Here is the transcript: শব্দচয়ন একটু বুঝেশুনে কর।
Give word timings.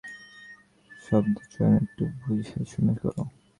শব্দচয়ন 1.03 1.73
একটু 1.81 2.03
বুঝেশুনে 2.19 2.93
কর। 3.01 3.15